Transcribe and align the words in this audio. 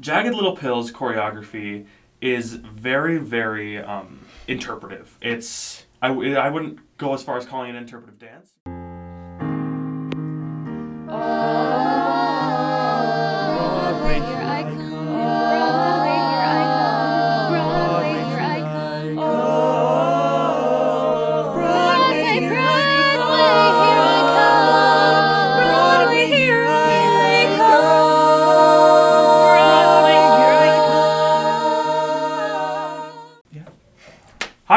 Jagged 0.00 0.34
Little 0.34 0.56
Pill's 0.56 0.90
choreography 0.90 1.86
is 2.22 2.54
very, 2.54 3.18
very 3.18 3.78
um, 3.78 4.20
interpretive. 4.48 5.16
It's 5.20 5.84
I, 6.00 6.10
wouldn't 6.10 6.96
go 6.96 7.12
as 7.12 7.22
far 7.22 7.36
as 7.36 7.44
calling 7.44 7.70
it 7.70 7.76
interpretive 7.76 8.18
dance. 8.18 8.52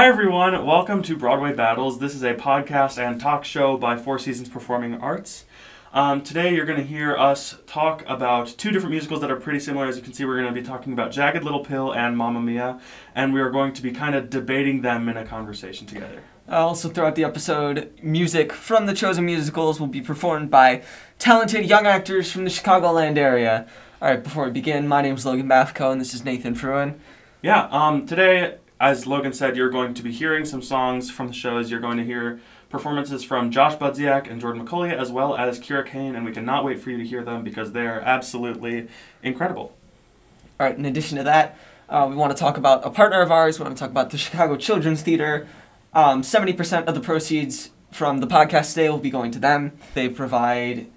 Hi 0.04 0.10
everyone, 0.10 0.66
welcome 0.66 1.02
to 1.04 1.16
Broadway 1.16 1.54
Battles. 1.54 1.98
This 1.98 2.14
is 2.14 2.24
a 2.24 2.34
podcast 2.34 2.98
and 2.98 3.22
talk 3.22 3.46
show 3.46 3.78
by 3.78 3.96
Four 3.96 4.20
Seasons 4.20 4.50
Performing 4.50 4.96
Arts. 4.96 5.46
Um, 5.94 6.22
today 6.22 6.54
you're 6.54 6.66
going 6.66 6.78
to 6.78 6.86
hear 6.86 7.16
us 7.16 7.56
talk 7.68 8.04
about 8.06 8.48
two 8.48 8.72
different 8.72 8.92
musicals 8.92 9.22
that 9.22 9.32
are 9.32 9.38
pretty 9.38 9.62
similar. 9.62 9.86
As 9.86 9.96
you 9.96 10.04
can 10.04 10.12
see, 10.12 10.26
we're 10.26 10.42
going 10.42 10.54
to 10.54 10.62
be 10.62 10.68
talking 10.68 10.92
about 10.92 11.14
Jagged 11.14 11.46
Little 11.46 11.64
Pill 11.64 11.94
and 11.94 12.18
Mamma 12.18 12.42
Mia, 12.42 12.82
and 13.16 13.34
we 13.34 13.40
are 13.40 13.50
going 13.50 13.72
to 13.72 13.82
be 13.82 13.94
kind 13.94 14.14
of 14.14 14.30
debating 14.30 14.82
them 14.82 15.08
in 15.08 15.16
a 15.16 15.24
conversation 15.24 15.88
together. 15.88 16.22
Uh, 16.50 16.68
also, 16.68 16.90
throughout 16.90 17.16
the 17.16 17.24
episode, 17.24 17.98
music 18.04 18.52
from 18.52 18.88
the 18.88 18.94
chosen 18.94 19.26
musicals 19.26 19.80
will 19.80 19.88
be 19.88 20.02
performed 20.02 20.52
by 20.52 20.84
talented 21.18 21.66
young 21.66 21.88
actors 21.88 22.30
from 22.30 22.44
the 22.44 22.50
Chicagoland 22.50 23.18
area. 23.18 23.68
All 24.02 24.10
right, 24.10 24.22
before 24.22 24.44
we 24.44 24.52
begin, 24.52 24.86
my 24.86 25.02
name 25.02 25.16
is 25.16 25.26
Logan 25.26 25.48
Baffico, 25.48 25.92
and 25.94 26.02
this 26.02 26.14
is 26.14 26.26
Nathan 26.26 26.56
Frewen. 26.56 26.96
Yeah, 27.42 27.68
um, 27.72 28.06
today, 28.06 28.56
as 28.80 29.08
Logan 29.08 29.34
said, 29.34 29.56
you're 29.56 29.70
going 29.70 29.94
to 29.94 30.04
be 30.04 30.12
hearing 30.12 30.46
some 30.46 30.62
songs 30.62 31.10
from 31.10 31.28
the 31.28 31.34
shows. 31.34 31.72
You're 31.72 31.80
going 31.80 31.98
to 31.98 32.04
hear 32.04 32.40
performances 32.70 33.24
from 33.24 33.52
Josh 33.52 33.76
Budziak 33.76 34.30
and 34.30 34.42
Jordan 34.42 34.66
McCully, 34.66 34.92
as 34.92 35.12
well 35.12 35.36
as 35.36 35.60
Kyra 35.60 35.86
Cain, 35.86 36.16
and 36.16 36.26
we 36.26 36.32
cannot 36.32 36.66
wait 36.66 36.80
for 36.80 36.90
you 36.90 36.98
to 36.98 37.06
hear 37.06 37.24
them 37.24 37.44
because 37.44 37.72
they're 37.72 38.02
absolutely 38.02 38.88
incredible. 39.22 39.76
All 40.60 40.68
right, 40.68 40.78
in 40.78 40.86
addition 40.86 41.18
to 41.18 41.24
that, 41.24 41.58
uh, 41.88 42.08
we 42.10 42.16
want 42.16 42.36
to 42.36 42.38
talk 42.38 42.58
about 42.58 42.86
a 42.86 42.90
partner 42.90 43.22
of 43.22 43.32
ours. 43.32 43.60
We 43.60 43.64
want 43.64 43.78
to 43.78 43.80
talk 43.80 43.92
about 43.92 44.10
the 44.10 44.18
Chicago 44.18 44.58
Children's 44.58 45.02
Theater. 45.02 45.48
Um, 45.94 46.24
70% 46.24 46.86
of 46.86 46.96
the 46.96 47.02
proceeds 47.02 47.70
from 47.92 48.20
the 48.20 48.28
podcast 48.28 48.74
today 48.74 48.90
will 48.90 48.98
be 48.98 49.12
going 49.12 49.32
to 49.32 49.40
them. 49.40 49.74
They 49.94 50.10
provide 50.10 50.88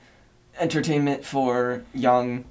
entertainment 0.58 1.24
for 1.24 1.84
young 1.92 2.46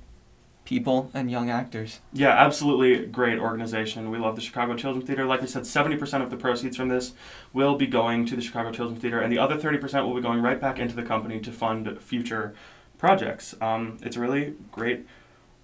people 0.65 1.09
and 1.13 1.31
young 1.31 1.49
actors. 1.49 1.99
Yeah, 2.11 2.29
absolutely 2.29 3.05
great 3.05 3.39
organization. 3.39 4.11
We 4.11 4.17
love 4.17 4.35
the 4.35 4.41
Chicago 4.41 4.75
Children's 4.75 5.07
Theater. 5.07 5.25
Like 5.25 5.41
we 5.41 5.47
said, 5.47 5.63
70% 5.63 6.21
of 6.21 6.29
the 6.29 6.37
proceeds 6.37 6.75
from 6.75 6.89
this 6.89 7.13
will 7.53 7.75
be 7.75 7.87
going 7.87 8.25
to 8.25 8.35
the 8.35 8.41
Chicago 8.41 8.71
Children's 8.71 9.01
Theater, 9.01 9.21
and 9.21 9.31
the 9.31 9.37
other 9.37 9.57
30% 9.57 10.05
will 10.05 10.15
be 10.15 10.21
going 10.21 10.41
right 10.41 10.59
back 10.59 10.79
into 10.79 10.95
the 10.95 11.03
company 11.03 11.39
to 11.39 11.51
fund 11.51 12.01
future 12.01 12.53
projects. 12.97 13.55
Um, 13.61 13.99
it's 14.01 14.15
a 14.15 14.19
really 14.19 14.55
great 14.71 15.05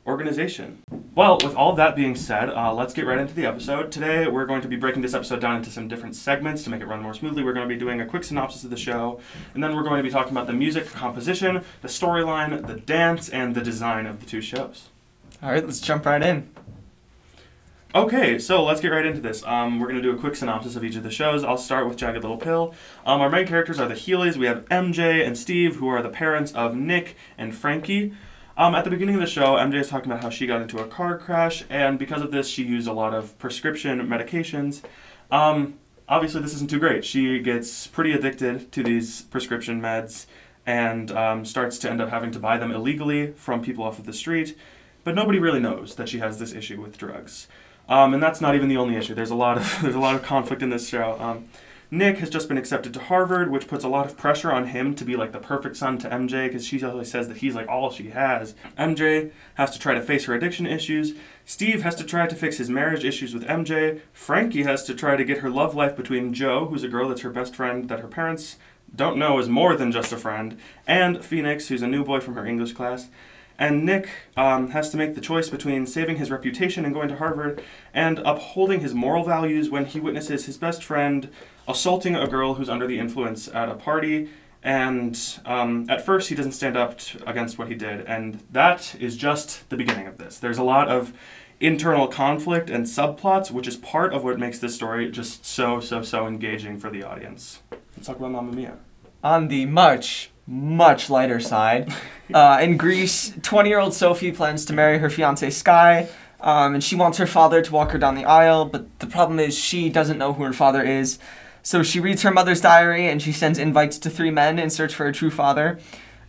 organization. 0.05 0.79
Well, 1.13 1.38
with 1.44 1.55
all 1.55 1.73
that 1.73 1.95
being 1.95 2.16
said, 2.16 2.49
uh, 2.49 2.73
let's 2.73 2.94
get 2.94 3.05
right 3.05 3.19
into 3.19 3.33
the 3.33 3.45
episode. 3.45 3.91
Today, 3.91 4.27
we're 4.27 4.45
going 4.45 4.61
to 4.61 4.67
be 4.67 4.75
breaking 4.75 5.02
this 5.02 5.13
episode 5.13 5.41
down 5.41 5.57
into 5.57 5.69
some 5.69 5.88
different 5.88 6.16
segments 6.16 6.63
to 6.63 6.69
make 6.69 6.81
it 6.81 6.88
run 6.88 7.02
more 7.02 7.13
smoothly. 7.13 7.44
We're 7.44 7.53
going 7.53 7.67
to 7.67 7.73
be 7.73 7.79
doing 7.79 8.02
a 8.02 8.05
quick 8.05 8.23
synopsis 8.23 8.63
of 8.63 8.69
the 8.69 8.77
show, 8.77 9.19
and 9.53 9.63
then 9.63 9.75
we're 9.75 9.83
going 9.83 9.97
to 9.97 10.03
be 10.03 10.09
talking 10.09 10.31
about 10.31 10.47
the 10.47 10.53
music, 10.53 10.88
composition, 10.88 11.63
the 11.81 11.88
storyline, 11.88 12.66
the 12.66 12.75
dance, 12.75 13.29
and 13.29 13.53
the 13.55 13.61
design 13.61 14.05
of 14.05 14.19
the 14.19 14.25
two 14.25 14.41
shows. 14.41 14.91
All 15.44 15.50
right, 15.50 15.66
let's 15.66 15.80
jump 15.80 16.06
right 16.06 16.22
in. 16.22 16.47
Okay, 17.95 18.38
so 18.38 18.64
let's 18.64 18.80
get 18.80 18.89
right 18.89 19.08
into 19.08 19.22
this. 19.22 19.44
Um, 19.44 19.80
we're 19.80 19.88
going 19.88 20.00
to 20.00 20.02
do 20.03 20.16
a 20.16 20.20
quick 20.20 20.36
synopsis 20.36 20.75
of 20.75 20.84
each 20.84 20.95
of 20.95 21.02
the 21.02 21.09
shows. 21.09 21.44
I'll 21.44 21.58
start 21.58 21.88
with 21.88 21.97
Jagged 21.97 22.22
Little 22.22 22.38
Pill. 22.38 22.75
Um, 23.08 23.22
our 23.22 23.30
main 23.30 23.47
characters 23.47 23.80
are 23.80 23.88
the 23.88 23.95
Healy's. 23.95 24.38
We 24.38 24.46
have 24.46 24.66
MJ 24.66 25.25
and 25.25 25.35
Steve, 25.35 25.78
who 25.78 25.88
are 25.88 26.03
the 26.03 26.09
parents 26.09 26.51
of 26.51 26.75
Nick 26.75 27.16
and 27.40 27.56
Frankie. 27.56 28.13
Um, 28.56 28.75
at 28.75 28.84
the 28.84 28.91
beginning 28.91 29.16
of 29.16 29.22
the 29.22 29.28
show, 29.28 29.56
MJ 29.56 29.80
is 29.80 29.90
talking 29.90 30.12
about 30.12 30.22
how 30.22 30.30
she 30.30 30.46
got 30.46 30.62
into 30.62 30.78
a 30.78 30.85
car 30.85 31.18
crash, 31.18 31.66
and 31.72 31.97
because 31.97 32.22
of 32.22 32.30
this, 32.30 32.47
she 32.47 32.63
used 32.63 32.88
a 32.88 32.94
lot 32.94 33.16
of 33.16 33.35
prescription 33.40 34.00
medications. 34.07 34.84
Um, 35.31 35.80
obviously, 36.07 36.41
this 36.41 36.53
isn't 36.53 36.69
too 36.69 36.80
great. 36.80 37.03
She 37.03 37.40
gets 37.40 37.88
pretty 37.88 38.13
addicted 38.13 38.72
to 38.74 38.84
these 38.84 39.24
prescription 39.24 39.81
meds 39.81 40.28
and 40.68 41.09
um, 41.12 41.46
starts 41.46 41.80
to 41.80 41.90
end 41.90 42.00
up 42.00 42.09
having 42.09 42.30
to 42.30 42.40
buy 42.40 42.59
them 42.59 42.72
illegally 42.72 43.31
from 43.31 43.63
people 43.63 43.84
off 43.84 43.97
of 43.97 44.06
the 44.06 44.13
street. 44.13 44.56
But 45.03 45.16
nobody 45.16 45.39
really 45.39 45.59
knows 45.59 45.95
that 45.95 46.09
she 46.09 46.19
has 46.19 46.39
this 46.39 46.53
issue 46.53 46.81
with 46.81 46.97
drugs. 46.97 47.47
Um, 47.89 48.13
and 48.13 48.22
that's 48.22 48.41
not 48.41 48.56
even 48.56 48.69
the 48.69 48.78
only 48.78 48.95
issue. 48.95 49.16
There's 49.16 49.31
a 49.31 49.35
lot 49.35 49.57
of 49.57 49.79
there's 49.81 49.95
a 49.95 50.00
lot 50.00 50.16
of 50.16 50.23
conflict 50.23 50.62
in 50.62 50.69
this 50.69 50.88
show. 50.88 51.17
Um, 51.19 51.50
Nick 51.94 52.19
has 52.19 52.29
just 52.29 52.47
been 52.47 52.57
accepted 52.57 52.94
to 52.94 53.01
Harvard, 53.01 53.51
which 53.51 53.67
puts 53.67 53.84
a 53.84 53.89
lot 53.89 54.06
of 54.06 54.16
pressure 54.16 54.50
on 54.50 54.67
him 54.67 54.95
to 54.95 55.03
be 55.03 55.17
like 55.17 55.34
the 55.34 55.39
perfect 55.39 55.75
son 55.75 55.97
to 55.97 56.09
MJ 56.09 56.47
because 56.47 56.66
she 56.66 56.81
always 56.81 57.12
says 57.12 57.28
that 57.28 57.38
he's 57.38 57.53
like 57.53 57.67
all 57.67 57.91
she 57.91 58.12
has. 58.12 58.56
MJ 58.78 59.31
has 59.56 59.72
to 59.72 59.79
try 59.79 59.94
to 59.94 60.01
face 60.01 60.23
her 60.23 60.34
addiction 60.34 60.66
issues. 60.66 61.16
Steve 61.44 61.81
has 61.81 61.95
to 61.95 62.06
try 62.06 62.28
to 62.28 62.35
fix 62.35 62.57
his 62.57 62.69
marriage 62.69 63.03
issues 63.03 63.33
with 63.33 63.45
MJ. 63.45 64.00
Frankie 64.13 64.63
has 64.63 64.85
to 64.85 64.95
try 64.95 65.18
to 65.18 65.25
get 65.25 65.39
her 65.39 65.50
love 65.50 65.75
life 65.75 65.97
between 65.97 66.33
Jo, 66.33 66.68
who's 66.68 66.85
a 66.85 66.88
girl 66.88 67.09
that's 67.09 67.22
her 67.22 67.29
best 67.29 67.53
friend 67.57 67.89
that 67.89 68.00
her 68.00 68.07
parents 68.07 68.56
don't 68.95 69.18
know 69.18 69.39
is 69.39 69.50
more 69.50 69.75
than 69.75 69.91
just 69.91 70.13
a 70.13 70.18
friend, 70.18 70.57
and 70.88 71.23
Phoenix, 71.23 71.68
who's 71.68 71.81
a 71.81 71.88
new 71.88 72.03
boy 72.03 72.19
from 72.19 72.35
her 72.35 72.45
English 72.45 72.73
class. 72.73 73.09
And 73.61 73.85
Nick 73.85 74.09
um, 74.35 74.72
has 74.72 74.89
to 74.89 74.97
make 74.97 75.13
the 75.13 75.22
choice 75.22 75.51
between 75.51 75.85
saving 75.85 76.17
his 76.17 76.31
reputation 76.31 76.83
and 76.83 76.95
going 76.95 77.09
to 77.09 77.17
Harvard 77.17 77.63
and 77.94 78.17
upholding 78.25 78.79
his 78.79 78.95
moral 78.95 79.23
values 79.23 79.69
when 79.69 79.85
he 79.85 79.99
witnesses 79.99 80.47
his 80.47 80.57
best 80.57 80.83
friend 80.83 81.29
assaulting 81.67 82.16
a 82.16 82.27
girl 82.27 82.55
who's 82.55 82.69
under 82.69 82.88
the 82.88 82.97
influence 82.97 83.47
at 83.50 83.69
a 83.69 83.75
party. 83.75 84.29
And 84.63 85.16
um, 85.45 85.88
at 85.91 86.03
first, 86.03 86.29
he 86.29 86.33
doesn't 86.33 86.53
stand 86.53 86.75
up 86.75 86.97
t- 86.97 87.19
against 87.27 87.59
what 87.59 87.67
he 87.67 87.75
did. 87.75 88.03
And 88.07 88.44
that 88.51 88.95
is 89.00 89.16
just 89.16 89.69
the 89.69 89.77
beginning 89.77 90.07
of 90.07 90.17
this. 90.17 90.39
There's 90.39 90.57
a 90.57 90.63
lot 90.63 90.88
of 90.88 91.13
internal 91.59 92.07
conflict 92.07 92.71
and 92.71 92.88
subplots, 92.88 93.51
which 93.51 93.67
is 93.67 93.77
part 93.77 94.11
of 94.11 94.23
what 94.23 94.39
makes 94.39 94.57
this 94.57 94.73
story 94.73 95.11
just 95.11 95.45
so, 95.45 95.79
so, 95.79 96.01
so 96.01 96.25
engaging 96.25 96.79
for 96.79 96.89
the 96.89 97.03
audience. 97.03 97.61
Let's 97.95 98.07
talk 98.07 98.17
about 98.17 98.31
Mamma 98.31 98.53
Mia. 98.53 98.77
On 99.23 99.50
the 99.50 99.67
much, 99.67 100.31
much 100.47 101.09
lighter 101.09 101.40
side, 101.40 101.94
uh, 102.34 102.59
in 102.62 102.78
Greece, 102.78 103.34
20 103.41 103.69
year 103.69 103.79
old 103.79 103.94
Sophie 103.94 104.31
plans 104.31 104.66
to 104.66 104.74
marry 104.74 105.00
her 105.00 105.09
fiance 105.09 105.50
Sky, 105.50 106.07
um, 106.40 106.74
and 106.74 106.84
she 106.84 106.96
wants 106.96 107.18
her 107.18 107.28
father 107.28 107.62
to 107.62 107.72
walk 107.72 107.91
her 107.91 108.00
down 108.00 108.16
the 108.16 108.25
aisle, 108.25 108.66
but 108.66 109.00
the 109.00 109.07
problem 109.07 109.40
is 109.40 109.57
she 109.57 109.90
doesn't 109.90 110.18
know 110.18 110.34
who 110.34 110.44
her 110.44 110.53
father 110.53 110.84
is. 110.84 111.19
So 111.63 111.84
she 111.84 112.00
reads 112.00 112.24
her 112.24 112.31
mother's 112.31 112.62
diary 112.62 113.07
and 113.07 113.22
she 113.22 113.31
sends 113.31 113.59
invites 113.59 114.00
to 114.00 114.09
three 114.09 114.31
men 114.31 114.57
in 114.57 114.69
search 114.72 114.96
for 114.96 115.06
a 115.06 115.13
true 115.13 115.30
father. 115.30 115.80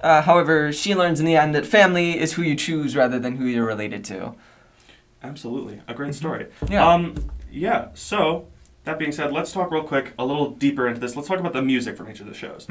Uh, 0.02 0.20
however, 0.22 0.72
she 0.72 0.94
learns 0.94 1.20
in 1.20 1.26
the 1.26 1.36
end 1.36 1.54
that 1.54 1.64
family 1.64 2.18
is 2.18 2.34
who 2.34 2.42
you 2.42 2.54
choose 2.54 2.94
rather 2.94 3.18
than 3.18 3.36
who 3.36 3.46
you're 3.46 3.64
related 3.64 4.04
to. 4.04 4.34
Absolutely. 5.22 5.80
A 5.88 5.94
great 5.94 6.14
story. 6.14 6.48
Yeah. 6.68 6.86
Um, 6.86 7.30
yeah, 7.50 7.88
so 7.94 8.48
that 8.84 8.98
being 8.98 9.12
said, 9.12 9.32
let's 9.32 9.52
talk 9.52 9.70
real 9.70 9.84
quick 9.84 10.12
a 10.18 10.24
little 10.24 10.50
deeper 10.50 10.88
into 10.88 11.00
this. 11.00 11.14
Let's 11.14 11.28
talk 11.28 11.38
about 11.38 11.52
the 11.52 11.62
music 11.62 11.96
from 11.96 12.10
each 12.10 12.20
of 12.20 12.26
the 12.26 12.34
shows. 12.34 12.66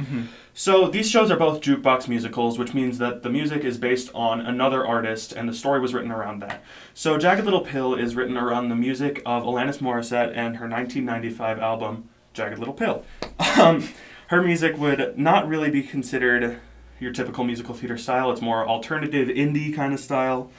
So 0.54 0.88
these 0.90 1.10
shows 1.10 1.32
are 1.32 1.38
both 1.38 1.62
jukebox 1.62 2.08
musicals, 2.08 2.60
which 2.60 2.74
means 2.74 2.98
that 2.98 3.24
the 3.24 3.30
music 3.30 3.64
is 3.64 3.78
based 3.78 4.12
on 4.14 4.42
another 4.42 4.86
artist 4.86 5.32
and 5.32 5.48
the 5.48 5.54
story 5.54 5.80
was 5.80 5.94
written 5.94 6.12
around 6.12 6.42
that. 6.42 6.64
So 6.94 7.18
Jagged 7.18 7.46
Little 7.46 7.62
Pill 7.62 7.96
is 7.96 8.16
written 8.16 8.38
around 8.38 8.70
the 8.70 8.76
music 8.76 9.22
of 9.26 9.44
Alanis 9.44 9.80
Morissette 9.80 10.36
and 10.36 10.58
her 10.58 10.68
1995 10.68 11.60
album 11.60 12.10
Jagged 12.34 12.60
Little 12.60 12.74
Pill. 12.74 13.06
Um, 13.58 13.90
her 14.28 14.42
music 14.42 14.78
would 14.78 15.18
not 15.18 15.48
really 15.48 15.70
be 15.70 15.84
considered 15.84 16.60
your 17.00 17.12
typical 17.12 17.44
musical 17.44 17.74
theater 17.74 17.98
style. 17.98 18.32
It's 18.32 18.42
more 18.42 18.68
alternative 18.68 19.28
indie 19.28 19.74
kind 19.74 19.94
of 19.94 20.00
style 20.00 20.52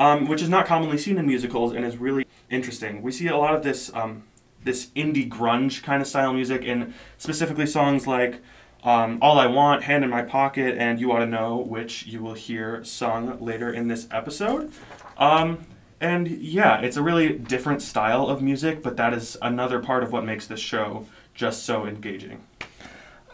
um, 0.00 0.26
which 0.26 0.40
is 0.40 0.48
not 0.48 0.66
commonly 0.66 0.96
seen 0.96 1.18
in 1.18 1.26
musicals 1.26 1.74
and 1.74 1.84
is 1.84 1.98
really 1.98 2.26
interesting. 2.48 3.02
We 3.02 3.12
see 3.12 3.28
a 3.28 3.36
lot 3.36 3.54
of 3.54 3.62
this 3.62 3.92
um, 3.94 4.24
this 4.64 4.86
indie 4.96 5.28
grunge 5.28 5.82
kind 5.82 6.02
of 6.02 6.08
style 6.08 6.32
music 6.32 6.66
and 6.66 6.94
specifically 7.18 7.66
songs 7.66 8.06
like 8.06 8.40
um, 8.84 9.18
"All 9.20 9.38
I 9.38 9.46
Want," 9.46 9.84
"Hand 9.84 10.04
in 10.04 10.10
My 10.10 10.22
Pocket," 10.22 10.76
and 10.78 11.00
"You 11.00 11.12
Ought 11.12 11.20
to 11.20 11.26
Know," 11.26 11.56
which 11.56 12.06
you 12.06 12.22
will 12.22 12.34
hear 12.34 12.82
sung 12.84 13.38
later 13.40 13.72
in 13.72 13.88
this 13.88 14.08
episode. 14.10 14.72
Um, 15.18 15.66
and 16.00 16.28
yeah, 16.28 16.80
it's 16.80 16.96
a 16.96 17.02
really 17.02 17.38
different 17.38 17.82
style 17.82 18.26
of 18.26 18.40
music, 18.40 18.82
but 18.82 18.96
that 18.96 19.12
is 19.12 19.36
another 19.42 19.80
part 19.80 20.02
of 20.02 20.12
what 20.12 20.24
makes 20.24 20.46
this 20.46 20.60
show 20.60 21.06
just 21.34 21.64
so 21.64 21.86
engaging. 21.86 22.42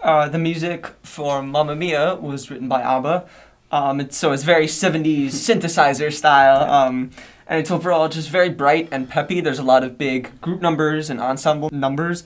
Uh, 0.02 0.28
the 0.28 0.38
music 0.38 0.88
for 1.02 1.42
Mamma 1.42 1.74
Mia 1.74 2.16
was 2.16 2.50
written 2.50 2.68
by 2.68 2.82
ABBA. 2.82 3.26
Um, 3.70 4.00
it's, 4.00 4.16
so 4.16 4.32
it's 4.32 4.42
very 4.42 4.66
70s 4.66 5.28
synthesizer 5.28 6.12
style. 6.12 6.70
Um, 6.70 7.10
and 7.46 7.60
it's 7.60 7.70
overall 7.70 8.08
just 8.08 8.28
very 8.28 8.48
bright 8.48 8.88
and 8.90 9.08
peppy. 9.08 9.40
There's 9.40 9.58
a 9.58 9.64
lot 9.64 9.84
of 9.84 9.96
big 9.96 10.40
group 10.40 10.60
numbers 10.60 11.10
and 11.10 11.20
ensemble 11.20 11.68
numbers, 11.72 12.24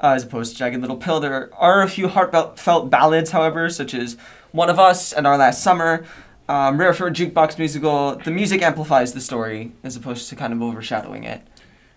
uh, 0.00 0.08
as 0.08 0.24
opposed 0.24 0.52
to 0.52 0.58
Jagged 0.58 0.80
Little 0.80 0.96
Pill. 0.96 1.20
There 1.20 1.50
are 1.54 1.82
a 1.82 1.88
few 1.88 2.08
heartfelt 2.08 2.90
ballads, 2.90 3.30
however, 3.30 3.68
such 3.68 3.94
as 3.94 4.16
One 4.50 4.70
of 4.70 4.78
Us 4.78 5.12
and 5.12 5.26
Our 5.26 5.36
Last 5.36 5.62
Summer. 5.62 6.04
Um, 6.48 6.78
rare 6.78 6.92
for 6.92 7.06
a 7.06 7.10
jukebox 7.10 7.58
musical, 7.58 8.16
the 8.16 8.30
music 8.30 8.62
amplifies 8.62 9.12
the 9.12 9.20
story 9.20 9.72
as 9.84 9.96
opposed 9.96 10.28
to 10.30 10.36
kind 10.36 10.52
of 10.52 10.60
overshadowing 10.60 11.24
it. 11.24 11.42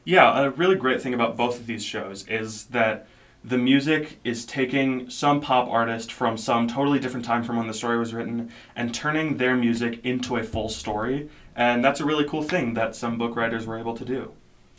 Yeah, 0.04 0.40
a 0.40 0.52
really 0.52 0.76
great 0.76 1.02
thing 1.02 1.14
about 1.14 1.36
both 1.36 1.60
of 1.60 1.66
these 1.66 1.84
shows 1.84 2.28
is 2.28 2.66
that 2.66 3.08
the 3.46 3.58
music 3.60 4.20
is 4.24 4.44
taking 4.44 5.08
some 5.08 5.40
pop 5.40 5.70
artist 5.70 6.12
from 6.12 6.36
some 6.36 6.68
totally 6.68 6.98
different 6.98 7.26
time 7.26 7.44
from 7.44 7.58
when 7.58 7.68
the 7.68 7.74
story 7.76 8.00
was 8.00 8.12
written 8.12 8.50
and 8.76 8.94
turning 8.94 9.38
their 9.38 9.56
music 9.56 10.04
into 10.04 10.36
a 10.38 10.44
full 10.44 10.68
story. 10.68 11.30
And 11.56 11.86
that's 11.86 12.00
a 12.00 12.06
really 12.06 12.26
cool 12.28 12.42
thing 12.42 12.74
that 12.74 12.96
some 12.96 13.20
book 13.20 13.36
writers 13.36 13.68
were 13.68 13.78
able 13.78 13.96
to 13.98 14.04
do. 14.04 14.32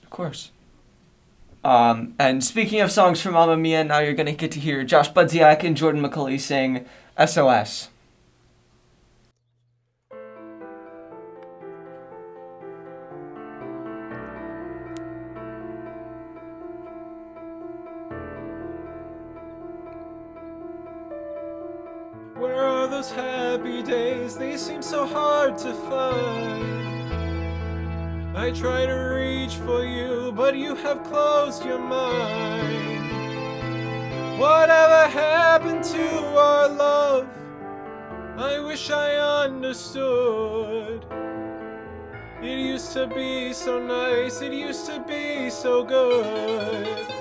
Of 0.02 0.10
course. 0.10 0.50
Um, 1.62 2.14
and 2.18 2.42
speaking 2.42 2.80
of 2.80 2.90
songs 2.90 3.20
from 3.20 3.34
Mamma 3.34 3.56
Mia, 3.56 3.84
now 3.84 4.00
you're 4.00 4.14
going 4.14 4.26
to 4.26 4.32
get 4.32 4.50
to 4.52 4.60
hear 4.60 4.82
Josh 4.82 5.12
Budziak 5.12 5.62
and 5.62 5.76
Jordan 5.76 6.02
McCully 6.02 6.40
sing 6.40 6.86
SOS. 7.24 7.88
Those 22.96 23.10
happy 23.10 23.82
days? 23.82 24.37
They 24.37 24.56
seem 24.56 24.81
so 24.81 25.04
hard 25.06 25.58
to 25.58 25.75
find. 25.90 27.12
I 28.34 28.50
try 28.52 28.87
to 28.87 28.94
reach 29.20 29.56
for 29.56 29.84
you, 29.84 30.32
but 30.34 30.56
you 30.56 30.75
have 30.76 31.04
closed 31.04 31.62
your 31.62 31.78
mind. 31.78 33.10
Whatever 34.38 35.08
happened 35.10 35.84
to 35.84 36.08
our 36.38 36.69
love? 36.70 37.28
I 38.38 38.60
wish 38.60 38.90
I 38.90 39.16
understood. 39.44 41.04
It 42.43 42.58
used 42.72 42.93
to 42.93 43.06
be 43.08 43.52
so 43.52 43.78
nice, 43.78 44.40
it 44.40 44.54
used 44.54 44.87
to 44.87 45.04
be 45.06 45.50
so 45.50 45.84
good. 45.84 47.15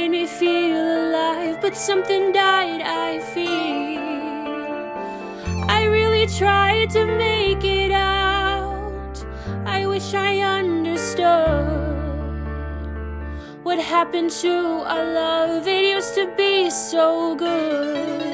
Made 0.00 0.10
me 0.22 0.26
feel 0.26 0.78
alive, 0.78 1.60
but 1.60 1.76
something 1.76 2.32
died, 2.32 2.80
I 2.80 3.20
feel. 3.34 4.00
I 5.68 5.84
really 5.84 6.26
tried 6.26 6.88
to 6.90 7.04
make 7.04 7.62
it 7.64 7.92
out. 7.92 9.16
I 9.66 9.84
wish 9.86 10.14
I 10.14 10.38
understood 10.38 11.26
what 13.62 13.78
happened 13.78 14.30
to 14.42 14.54
our 14.92 15.04
love. 15.04 15.68
It 15.68 15.84
used 15.96 16.14
to 16.14 16.34
be 16.34 16.70
so 16.70 17.34
good. 17.34 18.29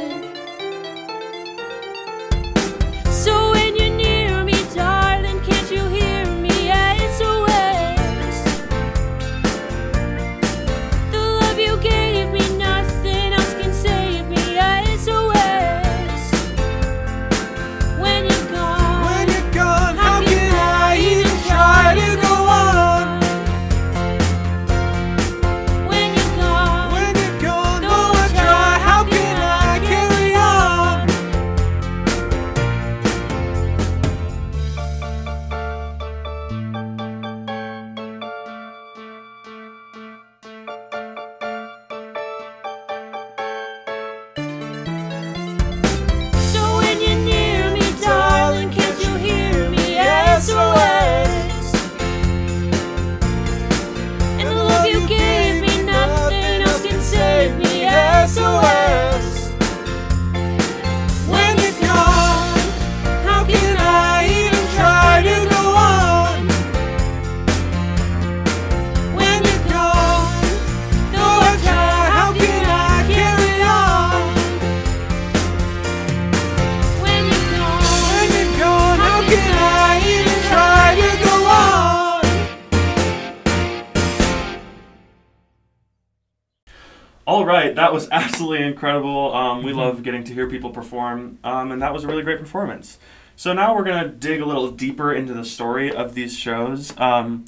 That 87.77 87.93
was 87.93 88.09
absolutely 88.11 88.67
incredible. 88.67 89.35
Um, 89.35 89.63
we 89.63 89.73
love 89.73 90.03
getting 90.03 90.25
to 90.25 90.35
hear 90.35 90.49
people 90.49 90.71
perform, 90.71 91.39
um, 91.45 91.73
and 91.73 91.83
that 91.83 91.93
was 91.93 92.05
a 92.05 92.07
really 92.07 92.23
great 92.23 92.41
performance. 92.41 92.99
So 93.37 93.53
now 93.53 93.77
we're 93.77 93.85
gonna 93.85 94.09
dig 94.09 94.41
a 94.41 94.47
little 94.47 94.71
deeper 94.71 95.13
into 95.13 95.35
the 95.35 95.45
story 95.45 95.95
of 95.95 96.15
these 96.15 96.37
shows. 96.37 96.99
Um, 96.99 97.45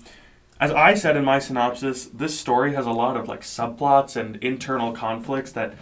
as 0.60 0.70
I 0.70 0.94
said 0.94 1.16
in 1.16 1.24
my 1.24 1.38
synopsis, 1.38 2.06
this 2.06 2.38
story 2.38 2.74
has 2.74 2.84
a 2.84 2.90
lot 2.90 3.16
of 3.16 3.26
like 3.26 3.40
subplots 3.40 4.16
and 4.16 4.36
internal 4.36 4.92
conflicts 4.92 5.52
that 5.52 5.74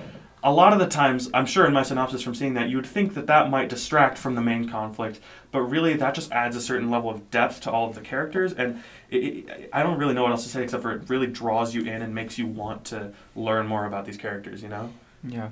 a 0.46 0.52
lot 0.52 0.72
of 0.72 0.78
the 0.78 0.86
times, 0.86 1.28
I'm 1.34 1.44
sure 1.44 1.66
in 1.66 1.72
my 1.72 1.82
synopsis 1.82 2.22
from 2.22 2.36
seeing 2.36 2.54
that, 2.54 2.68
you 2.68 2.76
would 2.76 2.86
think 2.86 3.14
that 3.14 3.26
that 3.26 3.50
might 3.50 3.68
distract 3.68 4.16
from 4.16 4.36
the 4.36 4.40
main 4.40 4.68
conflict, 4.68 5.18
but 5.50 5.62
really 5.62 5.94
that 5.94 6.14
just 6.14 6.30
adds 6.30 6.54
a 6.54 6.60
certain 6.60 6.88
level 6.88 7.10
of 7.10 7.32
depth 7.32 7.62
to 7.62 7.70
all 7.72 7.88
of 7.88 7.96
the 7.96 8.00
characters, 8.00 8.52
and 8.52 8.80
it, 9.10 9.16
it, 9.16 9.70
I 9.72 9.82
don't 9.82 9.98
really 9.98 10.14
know 10.14 10.22
what 10.22 10.30
else 10.30 10.44
to 10.44 10.48
say 10.48 10.62
except 10.62 10.84
for 10.84 10.92
it 10.92 11.10
really 11.10 11.26
draws 11.26 11.74
you 11.74 11.82
in 11.82 12.00
and 12.00 12.14
makes 12.14 12.38
you 12.38 12.46
want 12.46 12.84
to 12.86 13.12
learn 13.34 13.66
more 13.66 13.86
about 13.86 14.04
these 14.04 14.16
characters, 14.16 14.62
you 14.62 14.68
know? 14.68 14.92
Yeah. 15.24 15.48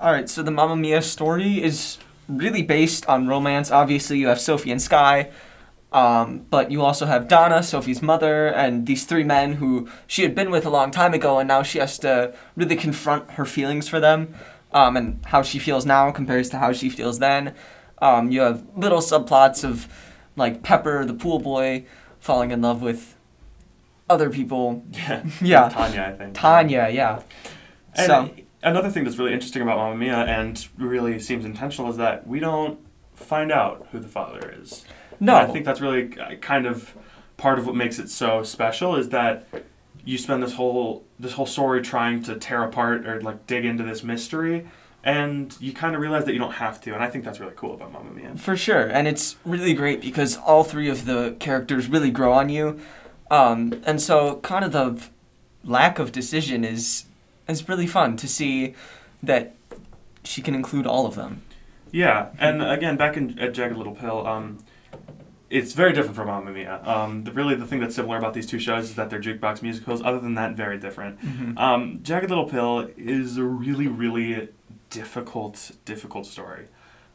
All 0.00 0.12
right, 0.12 0.30
so 0.30 0.42
the 0.42 0.50
Mamma 0.50 0.76
Mia 0.76 1.02
story 1.02 1.62
is 1.62 1.98
really 2.26 2.62
based 2.62 3.04
on 3.06 3.28
romance. 3.28 3.70
Obviously, 3.70 4.16
you 4.18 4.28
have 4.28 4.40
Sophie 4.40 4.70
and 4.70 4.80
Sky, 4.80 5.28
um, 5.96 6.44
but 6.50 6.70
you 6.70 6.82
also 6.82 7.06
have 7.06 7.26
Donna, 7.26 7.62
Sophie's 7.62 8.02
mother, 8.02 8.48
and 8.48 8.86
these 8.86 9.04
three 9.06 9.24
men 9.24 9.54
who 9.54 9.88
she 10.06 10.22
had 10.22 10.34
been 10.34 10.50
with 10.50 10.66
a 10.66 10.70
long 10.70 10.90
time 10.90 11.14
ago, 11.14 11.38
and 11.38 11.48
now 11.48 11.62
she 11.62 11.78
has 11.78 11.98
to 12.00 12.34
really 12.54 12.76
confront 12.76 13.30
her 13.32 13.46
feelings 13.46 13.88
for 13.88 13.98
them 13.98 14.34
um, 14.72 14.94
and 14.98 15.24
how 15.26 15.40
she 15.40 15.58
feels 15.58 15.86
now 15.86 16.10
compares 16.10 16.50
to 16.50 16.58
how 16.58 16.70
she 16.72 16.90
feels 16.90 17.18
then. 17.18 17.54
Um, 18.02 18.30
you 18.30 18.42
have 18.42 18.62
little 18.76 18.98
subplots 18.98 19.64
of 19.64 19.88
like 20.36 20.62
Pepper, 20.62 21.06
the 21.06 21.14
pool 21.14 21.38
boy, 21.38 21.86
falling 22.20 22.50
in 22.50 22.60
love 22.60 22.82
with 22.82 23.16
other 24.10 24.28
people. 24.28 24.84
Yeah. 24.92 25.24
Yeah. 25.40 25.68
Tanya, 25.70 26.02
I 26.02 26.12
think. 26.12 26.34
Tanya, 26.34 26.88
yeah. 26.92 27.22
And 27.94 28.06
So- 28.06 28.30
another 28.62 28.90
thing 28.90 29.04
that's 29.04 29.16
really 29.16 29.32
interesting 29.32 29.62
about 29.62 29.78
Mamma 29.78 29.96
Mia 29.96 30.18
and 30.18 30.68
really 30.76 31.18
seems 31.20 31.46
intentional 31.46 31.90
is 31.90 31.96
that 31.96 32.26
we 32.26 32.38
don't 32.38 32.78
find 33.14 33.50
out 33.50 33.86
who 33.92 33.98
the 33.98 34.08
father 34.08 34.54
is. 34.60 34.84
No. 35.20 35.36
And 35.36 35.48
I 35.48 35.52
think 35.52 35.64
that's 35.64 35.80
really 35.80 36.18
uh, 36.18 36.34
kind 36.36 36.66
of 36.66 36.94
part 37.36 37.58
of 37.58 37.66
what 37.66 37.74
makes 37.74 37.98
it 37.98 38.08
so 38.08 38.42
special 38.42 38.96
is 38.96 39.10
that 39.10 39.46
you 40.04 40.16
spend 40.18 40.42
this 40.42 40.54
whole 40.54 41.04
this 41.18 41.32
whole 41.32 41.46
story 41.46 41.82
trying 41.82 42.22
to 42.22 42.36
tear 42.36 42.62
apart 42.62 43.06
or 43.06 43.20
like 43.20 43.46
dig 43.46 43.64
into 43.64 43.82
this 43.82 44.02
mystery 44.02 44.66
and 45.04 45.56
you 45.60 45.72
kind 45.72 45.94
of 45.94 46.00
realize 46.00 46.24
that 46.24 46.32
you 46.32 46.38
don't 46.38 46.54
have 46.54 46.80
to 46.80 46.94
and 46.94 47.02
I 47.02 47.08
think 47.08 47.24
that's 47.24 47.40
really 47.40 47.52
cool 47.56 47.74
about 47.74 47.92
Mamma 47.92 48.10
Mia. 48.10 48.36
For 48.36 48.56
sure, 48.56 48.86
and 48.88 49.06
it's 49.06 49.36
really 49.44 49.74
great 49.74 50.00
because 50.00 50.36
all 50.36 50.64
three 50.64 50.88
of 50.88 51.04
the 51.04 51.36
characters 51.38 51.88
really 51.88 52.10
grow 52.10 52.32
on 52.32 52.48
you. 52.48 52.80
Um, 53.30 53.82
and 53.84 54.00
so 54.00 54.36
kind 54.36 54.64
of 54.64 54.72
the 54.72 55.00
lack 55.64 55.98
of 55.98 56.12
decision 56.12 56.64
is 56.64 57.04
is 57.48 57.68
really 57.68 57.86
fun 57.86 58.16
to 58.16 58.28
see 58.28 58.74
that 59.22 59.54
she 60.24 60.42
can 60.42 60.54
include 60.54 60.86
all 60.86 61.06
of 61.06 61.14
them. 61.14 61.42
Yeah, 61.92 62.28
and 62.38 62.62
again, 62.62 62.96
back 62.96 63.16
in 63.16 63.38
at 63.38 63.54
Jagged 63.54 63.76
Little 63.76 63.94
Pill, 63.94 64.26
um, 64.26 64.58
it's 65.48 65.72
very 65.74 65.92
different 65.92 66.16
from 66.16 66.26
Mamma 66.26 66.50
Mia. 66.50 66.80
Um, 66.84 67.24
the, 67.24 67.32
really, 67.32 67.54
the 67.54 67.66
thing 67.66 67.80
that's 67.80 67.94
similar 67.94 68.18
about 68.18 68.34
these 68.34 68.46
two 68.46 68.58
shows 68.58 68.84
is 68.90 68.94
that 68.96 69.10
they're 69.10 69.20
jukebox 69.20 69.62
musicals. 69.62 70.02
Other 70.02 70.18
than 70.18 70.34
that, 70.34 70.56
very 70.56 70.78
different. 70.78 71.18
Um, 71.58 72.00
Jagged 72.02 72.28
Little 72.28 72.48
Pill 72.48 72.90
is 72.96 73.36
a 73.36 73.44
really, 73.44 73.86
really 73.86 74.48
difficult, 74.90 75.72
difficult 75.84 76.26
story. 76.26 76.66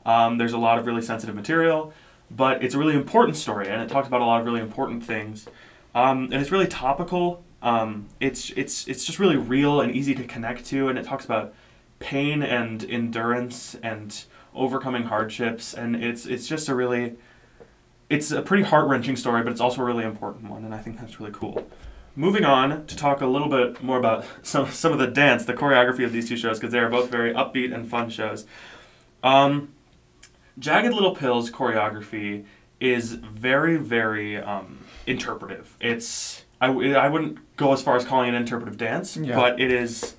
Um, 0.06 0.38
there's 0.38 0.54
a 0.54 0.58
lot 0.58 0.80
of 0.80 0.86
really 0.86 1.02
sensitive 1.02 1.36
material, 1.36 1.94
but 2.30 2.64
it's 2.64 2.74
a 2.74 2.78
really 2.78 2.96
important 2.96 3.38
story, 3.38 3.68
and 3.68 3.82
it 3.82 3.90
talks 3.90 4.08
about 4.08 4.22
a 4.22 4.26
lot 4.26 4.40
of 4.40 4.46
really 4.46 4.62
important 4.62 5.04
things. 5.04 5.48
Um, 5.94 6.26
and 6.32 6.36
it's 6.36 6.52
really 6.52 6.68
topical. 6.68 7.44
Um, 7.62 8.08
it's 8.20 8.50
it's 8.52 8.88
it's 8.88 9.06
just 9.06 9.20
really 9.20 9.36
real 9.36 9.82
and 9.82 9.94
easy 9.94 10.16
to 10.16 10.24
connect 10.24 10.66
to, 10.68 10.88
and 10.88 10.98
it 10.98 11.06
talks 11.06 11.26
about 11.26 11.54
pain 12.00 12.42
and 12.42 12.84
endurance 12.84 13.76
and 13.84 14.24
overcoming 14.56 15.04
hardships, 15.04 15.74
and 15.74 15.96
it's 15.96 16.26
it's 16.26 16.48
just 16.48 16.70
a 16.70 16.76
really 16.76 17.18
it's 18.12 18.32
a 18.32 18.42
pretty 18.42 18.64
heart 18.64 18.88
wrenching 18.88 19.16
story, 19.16 19.42
but 19.44 19.52
it's 19.52 19.62
also 19.62 19.82
a 19.82 19.86
really 19.86 20.04
important 20.04 20.50
one, 20.50 20.66
and 20.66 20.74
I 20.76 20.80
think 20.80 21.00
that's 21.00 21.20
really 21.20 21.32
cool. 21.32 21.68
Moving 22.16 22.44
on 22.44 22.86
to 22.88 22.96
talk 22.96 23.22
a 23.22 23.26
little 23.26 23.48
bit 23.48 23.82
more 23.82 23.98
about 23.98 24.26
some 24.44 24.70
some 24.72 24.92
of 24.92 25.00
the 25.00 25.08
dance, 25.08 25.46
the 25.46 25.54
choreography 25.54 26.04
of 26.06 26.12
these 26.12 26.28
two 26.28 26.38
shows, 26.38 26.60
because 26.60 26.72
they 26.74 26.80
are 26.80 26.90
both 26.90 27.10
very 27.10 27.34
upbeat 27.34 27.74
and 27.74 27.88
fun 27.90 28.10
shows. 28.10 28.46
Um, 29.24 29.74
Jagged 30.60 30.94
Little 30.94 31.16
Pill's 31.16 31.50
choreography 31.50 32.46
is 32.80 33.14
very, 33.14 33.78
very 33.78 34.38
um, 34.38 34.80
interpretive. 35.08 35.78
It's 35.80 36.44
I, 36.60 36.68
w- 36.68 36.96
I 36.96 37.08
wouldn't 37.08 37.56
go 37.56 37.72
as 37.74 37.82
far 37.82 37.96
as 37.96 38.04
calling 38.06 38.30
it 38.34 38.36
interpretive 38.36 38.78
dance, 38.78 39.16
Yeah. 39.16 39.36
but 39.36 39.60
it 39.60 39.72
is 39.72 40.16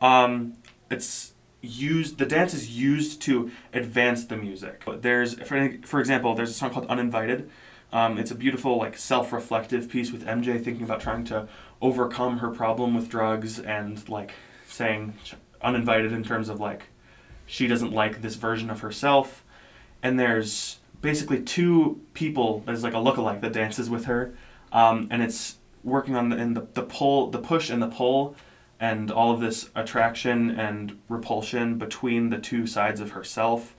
um, 0.00 0.54
it's 0.90 1.32
used 1.66 2.18
the 2.18 2.26
dance 2.26 2.54
is 2.54 2.76
used 2.76 3.20
to 3.22 3.50
advance 3.72 4.24
the 4.24 4.36
music. 4.36 4.84
There's 5.00 5.34
for, 5.40 5.78
for 5.82 6.00
example, 6.00 6.34
there's 6.34 6.50
a 6.50 6.54
song 6.54 6.70
called 6.70 6.86
Uninvited. 6.86 7.50
Um, 7.92 8.18
it's 8.18 8.30
a 8.30 8.34
beautiful 8.34 8.78
like 8.78 8.98
self-reflective 8.98 9.88
piece 9.88 10.10
with 10.10 10.26
MJ 10.26 10.62
thinking 10.62 10.82
about 10.82 11.00
trying 11.00 11.24
to 11.26 11.48
overcome 11.80 12.38
her 12.38 12.50
problem 12.50 12.94
with 12.94 13.08
drugs 13.08 13.58
and 13.58 14.06
like 14.08 14.32
saying 14.66 15.14
uninvited 15.62 16.12
in 16.12 16.22
terms 16.22 16.48
of 16.48 16.60
like 16.60 16.88
she 17.46 17.66
doesn't 17.66 17.92
like 17.92 18.22
this 18.22 18.34
version 18.34 18.70
of 18.70 18.80
herself 18.80 19.44
and 20.02 20.18
there's 20.18 20.78
basically 21.00 21.42
two 21.42 22.00
people 22.14 22.62
there's 22.66 22.82
like 22.82 22.94
a 22.94 22.98
look-alike 22.98 23.40
that 23.40 23.52
dances 23.52 23.88
with 23.88 24.06
her 24.06 24.34
um, 24.72 25.06
and 25.10 25.22
it's 25.22 25.56
working 25.84 26.16
on 26.16 26.30
the, 26.30 26.36
in 26.36 26.54
the, 26.54 26.66
the 26.74 26.82
pull 26.82 27.30
the 27.30 27.38
push 27.38 27.70
and 27.70 27.82
the 27.82 27.88
pull 27.88 28.34
and 28.78 29.10
all 29.10 29.32
of 29.32 29.40
this 29.40 29.70
attraction 29.74 30.50
and 30.50 30.98
repulsion 31.08 31.78
between 31.78 32.30
the 32.30 32.38
two 32.38 32.66
sides 32.66 33.00
of 33.00 33.12
herself. 33.12 33.74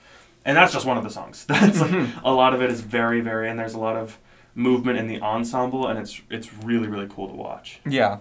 And 0.45 0.55
that's 0.55 0.73
just 0.73 0.85
one 0.85 0.97
of 0.97 1.03
the 1.03 1.09
songs. 1.09 1.45
That's 1.47 1.81
like, 1.81 2.09
a 2.23 2.31
lot 2.31 2.53
of 2.53 2.61
it 2.61 2.71
is 2.71 2.79
very 2.81 3.19
very 3.19 3.49
and 3.49 3.59
there's 3.59 3.73
a 3.73 3.79
lot 3.79 3.97
of 3.97 4.17
movement 4.55 4.97
in 4.97 5.07
the 5.07 5.19
ensemble 5.21 5.87
and 5.87 5.99
it's 5.99 6.21
it's 6.29 6.53
really 6.53 6.87
really 6.87 7.07
cool 7.09 7.27
to 7.27 7.35
watch. 7.35 7.79
Yeah. 7.85 8.19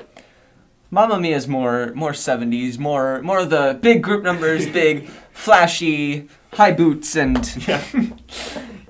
Mamma 0.91 1.19
Mia 1.21 1.37
is 1.37 1.47
more 1.47 1.93
more 1.95 2.13
70s, 2.13 2.79
more 2.79 3.23
more 3.23 3.41
of 3.41 3.51
the 3.51 3.79
big 3.81 4.03
group 4.03 4.25
numbers, 4.25 4.67
big 4.83 5.09
flashy 5.33 6.29
high 6.55 6.73
boots 6.73 7.15
and 7.17 7.69
yeah. 7.69 7.85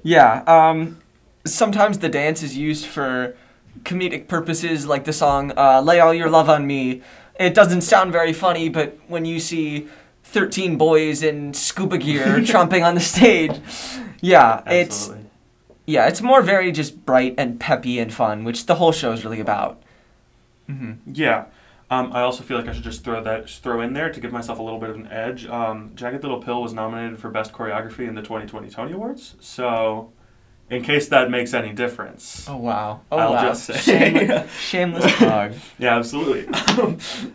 Yeah, 0.02 0.42
um 0.46 0.98
sometimes 1.44 1.98
the 1.98 2.08
dance 2.08 2.42
is 2.42 2.56
used 2.56 2.86
for 2.86 3.36
comedic 3.82 4.28
purposes 4.28 4.86
like 4.86 5.04
the 5.04 5.12
song 5.12 5.52
uh, 5.56 5.80
Lay 5.80 6.00
All 6.00 6.14
Your 6.14 6.30
Love 6.30 6.48
on 6.48 6.66
Me. 6.66 7.02
It 7.38 7.54
doesn't 7.54 7.82
sound 7.82 8.12
very 8.12 8.32
funny, 8.32 8.68
but 8.68 8.98
when 9.08 9.24
you 9.24 9.40
see 9.40 9.88
13 10.24 10.76
boys 10.76 11.22
in 11.22 11.54
scuba 11.54 11.98
gear 11.98 12.24
tromping 12.40 12.84
on 12.84 12.94
the 12.94 13.00
stage, 13.00 13.60
yeah, 14.20 14.62
it's 14.66 15.10
yeah, 15.86 16.06
it's 16.08 16.20
more 16.20 16.42
very 16.42 16.72
just 16.72 17.04
bright 17.06 17.34
and 17.38 17.60
peppy 17.60 17.98
and 17.98 18.12
fun, 18.12 18.44
which 18.44 18.66
the 18.66 18.76
whole 18.76 18.92
show 18.92 19.12
is 19.12 19.24
really 19.24 19.40
about. 19.40 19.82
hmm 20.66 20.92
Yeah. 21.10 21.46
Um, 21.88 22.12
I 22.12 22.22
also 22.22 22.42
feel 22.42 22.58
like 22.58 22.66
I 22.66 22.72
should 22.72 22.82
just 22.82 23.04
throw 23.04 23.22
that 23.22 23.46
just 23.46 23.62
throw 23.62 23.80
in 23.80 23.92
there 23.92 24.10
to 24.12 24.18
give 24.20 24.32
myself 24.32 24.58
a 24.58 24.62
little 24.62 24.80
bit 24.80 24.90
of 24.90 24.96
an 24.96 25.06
edge. 25.06 25.46
Um, 25.46 25.92
Jagged 25.94 26.22
Little 26.22 26.42
Pill 26.42 26.60
was 26.60 26.72
nominated 26.72 27.20
for 27.20 27.30
Best 27.30 27.52
Choreography 27.52 28.08
in 28.08 28.16
the 28.16 28.22
2020 28.22 28.68
Tony 28.70 28.92
Awards. 28.92 29.36
So, 29.38 30.10
in 30.68 30.82
case 30.82 31.08
that 31.08 31.30
makes 31.30 31.54
any 31.54 31.72
difference, 31.72 32.46
Oh 32.48 32.56
wow! 32.56 33.00
Oh 33.12 33.18
I'll 33.18 33.32
wow! 33.34 33.42
just 33.48 33.64
say. 33.64 33.78
Shameless, 33.78 34.50
shameless 34.60 35.16
plug. 35.16 35.54
yeah, 35.78 35.96
absolutely. 35.96 36.48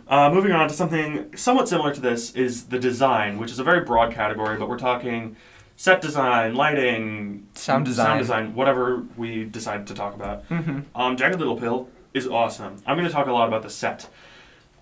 uh, 0.08 0.30
moving 0.30 0.52
on 0.52 0.68
to 0.68 0.74
something 0.74 1.34
somewhat 1.36 1.68
similar 1.68 1.94
to 1.94 2.00
this 2.00 2.32
is 2.34 2.64
the 2.64 2.78
design, 2.78 3.38
which 3.38 3.50
is 3.50 3.58
a 3.58 3.64
very 3.64 3.80
broad 3.84 4.12
category, 4.12 4.58
but 4.58 4.68
we're 4.68 4.78
talking 4.78 5.36
set 5.76 6.00
design, 6.02 6.54
lighting, 6.54 7.46
Sound 7.54 7.84
design. 7.86 8.06
sound 8.06 8.18
design, 8.20 8.54
whatever 8.54 9.02
we 9.16 9.44
decide 9.44 9.86
to 9.86 9.94
talk 9.94 10.14
about. 10.14 10.44
hmm 10.44 10.80
Um, 10.94 11.16
Jagged 11.16 11.38
Little 11.38 11.56
Pill 11.56 11.88
is 12.14 12.26
awesome. 12.26 12.76
I'm 12.86 12.96
going 12.96 13.08
to 13.08 13.12
talk 13.12 13.26
a 13.26 13.32
lot 13.32 13.48
about 13.48 13.62
the 13.62 13.70
set. 13.70 14.08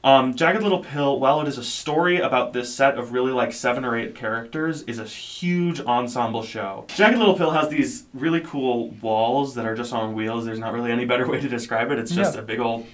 Um, 0.02 0.34
Jagged 0.34 0.62
Little 0.62 0.78
Pill, 0.82 1.20
while 1.20 1.42
it 1.42 1.48
is 1.48 1.58
a 1.58 1.64
story 1.64 2.20
about 2.20 2.54
this 2.54 2.74
set 2.74 2.96
of 2.96 3.12
really 3.12 3.32
like 3.32 3.52
seven 3.52 3.84
or 3.84 3.96
eight 3.98 4.14
characters, 4.14 4.82
is 4.84 4.98
a 4.98 5.04
huge 5.04 5.80
ensemble 5.80 6.42
show. 6.42 6.86
Jagged 6.88 7.18
Little 7.18 7.36
Pill 7.36 7.50
has 7.50 7.68
these 7.68 8.04
really 8.14 8.40
cool 8.40 8.88
walls 9.02 9.54
that 9.56 9.66
are 9.66 9.74
just 9.74 9.92
on 9.92 10.14
wheels. 10.14 10.46
There's 10.46 10.58
not 10.58 10.72
really 10.72 10.90
any 10.90 11.04
better 11.04 11.26
way 11.30 11.38
to 11.40 11.48
describe 11.48 11.90
it. 11.90 11.98
It's 11.98 12.12
just 12.12 12.34
Yeah. 12.34 12.40
a 12.40 12.44
big 12.44 12.60
old 12.60 12.86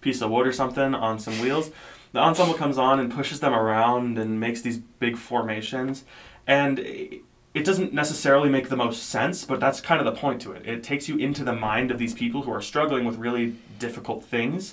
piece 0.00 0.22
of 0.22 0.30
wood 0.30 0.46
or 0.46 0.52
something 0.52 0.94
on 0.94 1.18
some 1.18 1.40
wheels. 1.40 1.72
The 2.12 2.20
ensemble 2.20 2.54
comes 2.54 2.78
on 2.78 3.00
and 3.00 3.12
pushes 3.12 3.40
them 3.40 3.52
around 3.52 4.16
and 4.16 4.38
makes 4.38 4.62
these 4.62 4.78
big 4.78 5.16
formations. 5.16 6.04
And 6.46 6.78
it 6.78 7.64
doesn't 7.64 7.92
necessarily 7.92 8.48
make 8.48 8.68
the 8.68 8.76
most 8.76 9.02
sense, 9.08 9.44
but 9.44 9.58
that's 9.58 9.80
kind 9.80 9.98
of 10.00 10.04
the 10.04 10.20
point 10.20 10.40
to 10.42 10.52
it. 10.52 10.64
It 10.64 10.84
takes 10.84 11.08
you 11.08 11.16
into 11.16 11.42
the 11.42 11.52
mind 11.52 11.90
of 11.90 11.98
these 11.98 12.14
people 12.14 12.42
who 12.42 12.52
are 12.52 12.62
struggling 12.62 13.04
with 13.04 13.16
really 13.16 13.56
difficult 13.80 14.24
things 14.24 14.72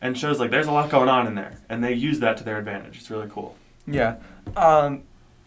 and 0.00 0.16
shows 0.16 0.38
like 0.38 0.50
there's 0.50 0.66
a 0.66 0.72
lot 0.72 0.90
going 0.90 1.08
on 1.08 1.26
in 1.26 1.34
there. 1.34 1.58
And 1.68 1.82
they 1.82 1.92
use 1.92 2.20
that 2.20 2.36
to 2.38 2.44
their 2.44 2.58
advantage. 2.58 2.98
It's 2.98 3.10
really 3.10 3.28
cool. 3.30 3.56
Yeah. 3.86 4.16
Um, 4.56 5.02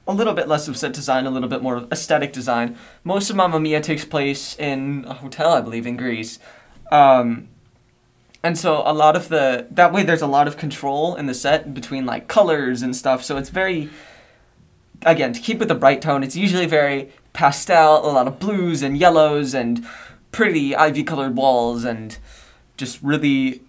a 0.08 0.14
little 0.14 0.34
bit 0.34 0.48
less 0.48 0.68
of 0.68 0.76
set 0.76 0.94
design, 0.94 1.26
a 1.26 1.30
little 1.30 1.50
bit 1.50 1.62
more 1.62 1.76
of 1.76 1.92
aesthetic 1.92 2.34
design. 2.34 2.78
Most 3.04 3.30
of 3.30 3.36
Mamma 3.36 3.60
Mia 3.60 3.80
takes 3.80 4.06
place 4.06 4.58
in 4.58 5.06
a 5.08 5.14
hotel, 5.14 5.54
I 5.54 5.62
believe, 5.62 5.86
in 5.86 5.98
Greece. 5.98 6.40
Um, 6.92 7.50
and 8.44 8.58
so 8.58 8.82
a 8.86 8.94
lot 8.94 9.16
of 9.16 9.30
the 9.30 9.68
that 9.70 9.92
way 9.94 10.04
there's 10.04 10.22
a 10.22 10.28
lot 10.28 10.48
of 10.48 10.58
control 10.58 11.16
in 11.16 11.26
the 11.26 11.34
set 11.34 11.74
between 11.74 12.06
like 12.06 12.28
colors 12.28 12.82
and 12.82 12.96
stuff. 12.96 13.24
So 13.24 13.38
it's 13.38 13.50
very 13.50 13.90
again 15.04 15.34
to 15.34 15.40
keep 15.40 15.60
with 15.60 15.68
the 15.68 15.76
bright 15.76 16.02
tone. 16.02 16.24
It's 16.24 16.36
usually 16.36 16.66
very 16.66 17.12
pastel, 17.34 17.98
a 18.06 18.12
lot 18.12 18.28
of 18.28 18.40
blues 18.40 18.82
and 18.82 18.98
yellows 18.98 19.54
and 19.54 19.86
pretty 20.32 20.76
ivy 20.76 21.04
colored 21.04 21.36
walls 21.36 21.84
and 21.84 22.18
just 22.78 23.02
really 23.04 23.62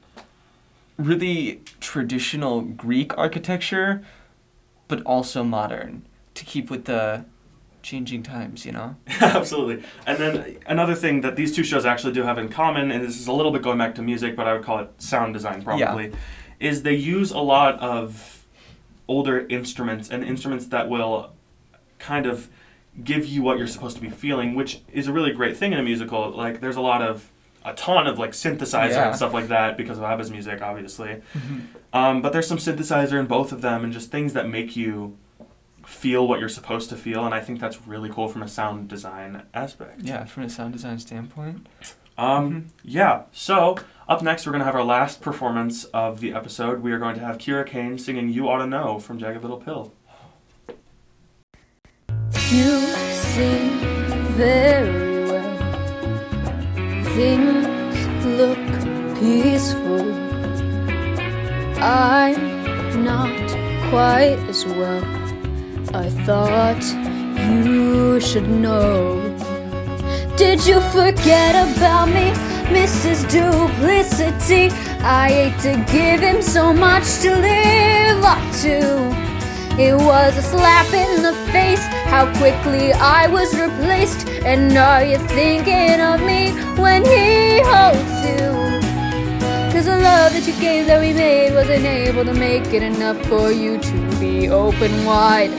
really 1.05 1.63
traditional 1.81 2.61
Greek 2.63 3.17
architecture, 3.19 4.03
but 4.89 5.03
also 5.03 5.43
modern 5.45 6.07
to 6.35 6.45
keep 6.45 6.71
with 6.71 6.85
the 6.85 7.25
changing 7.83 8.23
times, 8.23 8.65
you 8.67 8.73
know? 8.73 8.97
Absolutely. 9.21 9.85
And 10.07 10.19
then 10.19 10.59
another 10.67 10.95
thing 10.95 11.23
that 11.23 11.37
these 11.37 11.55
two 11.55 11.65
shows 11.65 11.85
actually 11.85 12.13
do 12.13 12.23
have 12.23 12.39
in 12.39 12.49
common, 12.49 12.91
and 12.91 13.03
this 13.05 13.19
is 13.19 13.27
a 13.27 13.33
little 13.33 13.53
bit 13.53 13.63
going 13.63 13.79
back 13.79 13.95
to 13.97 14.03
music, 14.03 14.37
but 14.37 14.47
I 14.47 14.53
would 14.55 14.63
call 14.65 14.81
it 14.81 14.91
sound 14.99 15.35
design 15.35 15.63
probably, 15.63 16.13
is 16.59 16.83
they 16.83 16.95
use 16.95 17.31
a 17.31 17.39
lot 17.39 17.79
of 17.81 18.47
older 19.09 19.47
instruments 19.49 20.11
and 20.11 20.23
instruments 20.23 20.67
that 20.67 20.89
will 20.89 21.33
kind 21.99 22.27
of 22.27 22.49
give 23.03 23.27
you 23.27 23.43
what 23.43 23.59
you're 23.59 23.67
supposed 23.67 23.97
to 23.97 24.03
be 24.03 24.11
feeling, 24.11 24.55
which 24.55 24.83
is 24.93 25.07
a 25.07 25.13
really 25.13 25.33
great 25.33 25.57
thing 25.57 25.73
in 25.73 25.79
a 25.79 25.83
musical. 25.83 26.31
Like 26.31 26.61
there's 26.61 26.77
a 26.77 26.81
lot 26.81 27.03
of 27.03 27.31
a 27.65 27.75
ton 27.75 28.07
of 28.07 28.19
like 28.19 28.31
synthesizer 28.33 28.91
Yeah. 28.91 29.09
and 29.09 29.17
stuff 29.17 29.33
like 29.35 29.49
that 29.49 29.77
because 29.77 29.99
of 29.99 30.05
ABBA's 30.05 30.31
music, 30.31 30.63
obviously. 30.63 31.21
Um, 31.93 32.23
but 32.23 32.33
there's 32.33 32.47
some 32.47 32.59
synthesizer 32.59 33.19
in 33.19 33.27
both 33.27 33.53
of 33.53 33.61
them 33.63 33.85
and 33.85 33.93
just 33.93 34.11
things 34.11 34.33
that 34.33 34.49
make 34.49 34.77
you 34.77 35.17
feel 35.87 36.27
what 36.29 36.39
you're 36.41 36.49
supposed 36.49 36.89
to 36.91 36.97
feel, 36.97 37.25
and 37.25 37.35
I 37.35 37.41
think 37.41 37.59
that's 37.61 37.87
really 37.87 38.09
cool 38.11 38.29
from 38.29 38.43
a 38.43 38.49
sound 38.49 38.89
design 38.89 39.43
aspect. 39.55 40.03
Yeah, 40.03 40.25
from 40.25 40.45
a 40.45 40.49
sound 40.51 40.73
design 40.73 40.99
standpoint. 40.99 41.67
Um, 42.17 42.67
yeah. 42.85 43.23
So 43.33 43.77
up 44.09 44.23
next, 44.23 44.47
we're 44.47 44.53
gonna 44.53 44.65
have 44.65 44.75
our 44.75 44.85
last 44.85 45.21
performance 45.21 45.85
of 45.85 46.21
the 46.21 46.33
episode. 46.35 46.81
We 46.83 46.93
are 46.93 46.99
going 46.99 47.15
to 47.17 47.21
have 47.23 47.39
Kyra 47.39 47.67
Cain 47.67 47.99
singing 47.99 48.29
"You 48.29 48.49
Ought 48.49 48.59
to 48.59 48.67
Know" 48.67 48.99
from 48.99 49.19
Jagged 49.19 49.41
Little 49.43 49.57
Pill. 49.57 49.93
You 52.51 52.79
sing 53.13 53.79
very 54.37 55.01
well. 55.01 55.10
Things 57.15 57.67
look 58.25 58.59
peaceful. 59.19 60.07
I'm 61.83 63.05
not 63.05 63.35
quite 63.91 64.39
as 64.49 64.65
well. 64.65 65.05
I 65.93 66.09
thought 66.25 66.83
you 67.55 68.21
should 68.21 68.49
know. 68.49 69.21
Did 70.37 70.65
you 70.67 70.81
forget 70.93 71.55
about 71.55 72.09
me? 72.09 72.31
Mrs. 72.71 73.29
Duplicity. 73.29 74.71
I 75.03 75.29
hate 75.29 75.59
to 75.63 75.93
give 75.93 76.21
him 76.21 76.41
so 76.41 76.73
much 76.73 77.19
to 77.23 77.31
live 77.35 78.25
up 78.25 78.55
to. 78.63 79.30
It 79.81 79.95
was 79.95 80.37
a 80.37 80.43
slap 80.43 80.93
in 80.93 81.23
the 81.23 81.33
face, 81.53 81.83
how 82.13 82.31
quickly 82.37 82.93
I 82.93 83.27
was 83.29 83.59
replaced. 83.59 84.29
And 84.45 84.77
are 84.77 85.03
you 85.03 85.17
thinking 85.17 85.99
of 85.99 86.21
me 86.21 86.53
when 86.77 87.03
he 87.03 87.63
holds 87.65 88.17
you? 88.29 88.45
Cause 89.73 89.87
the 89.87 89.97
love 89.97 90.35
that 90.35 90.47
you 90.47 90.53
gave 90.61 90.85
that 90.85 91.01
we 91.01 91.15
made 91.15 91.55
wasn't 91.55 91.87
able 91.87 92.27
to 92.27 92.35
make 92.35 92.75
it 92.75 92.83
enough 92.83 93.17
for 93.25 93.51
you 93.51 93.79
to 93.79 94.21
be 94.21 94.51
open 94.51 95.07
wide. 95.07 95.51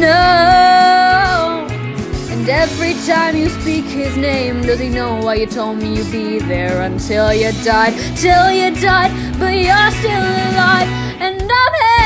No! 0.00 1.66
And 2.30 2.48
every 2.48 2.94
time 3.04 3.36
you 3.36 3.50
speak 3.60 3.84
his 3.84 4.16
name, 4.16 4.62
does 4.62 4.80
he 4.80 4.88
know 4.88 5.16
why 5.16 5.34
you 5.34 5.46
told 5.46 5.76
me 5.76 5.96
you'd 5.96 6.10
be 6.10 6.38
there 6.38 6.80
until 6.80 7.34
you 7.34 7.52
died? 7.62 7.92
Till 8.16 8.50
you 8.50 8.74
died, 8.80 9.12
but 9.38 9.52
you're 9.52 9.90
still 10.00 10.26
alive, 10.48 10.88
and 11.20 11.42
I'm 11.42 11.74
here 11.74 12.05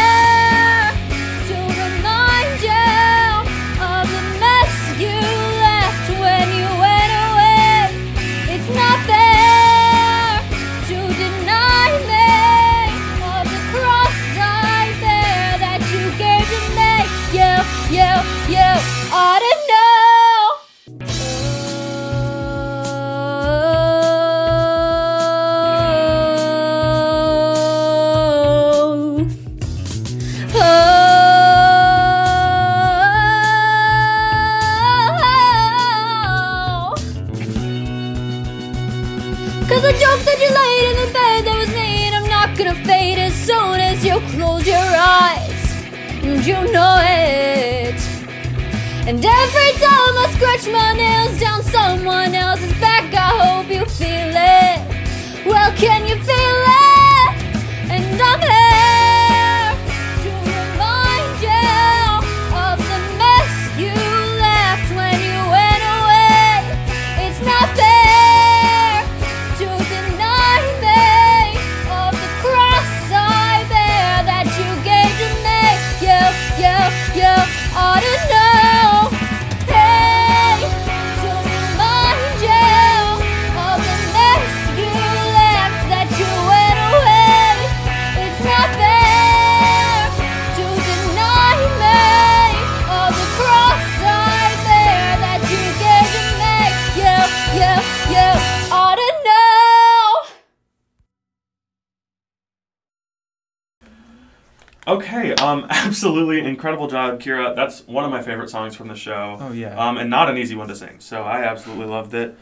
Okay, 104.86 105.34
um, 105.34 105.66
absolutely 105.70 106.40
incredible 106.40 106.86
job, 106.88 107.20
Kyra. 107.20 107.54
That's 107.54 107.86
one 107.86 108.04
of 108.04 108.10
my 108.10 108.22
favorite 108.22 108.50
songs 108.50 108.74
from 108.74 108.88
the 108.88 108.94
show. 108.94 109.36
Oh, 109.40 109.52
yeah. 109.52 109.76
Um, 109.76 109.98
and 109.98 110.08
not 110.10 110.30
an 110.30 110.38
easy 110.38 110.54
one 110.54 110.68
to 110.68 110.76
sing, 110.76 111.00
so 111.00 111.22
I 111.22 111.42
absolutely 111.44 111.86
loved 111.86 112.14
it. 112.14 112.36